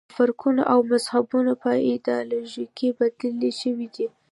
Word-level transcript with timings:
د 0.09 0.13
فرقو 0.15 0.49
او 0.71 0.79
مذهبونو 0.91 1.53
په 1.63 1.69
ایدیالوژۍ 1.89 2.89
بدلې 2.99 3.51
شوې 3.61 3.87
دي. 3.95 4.07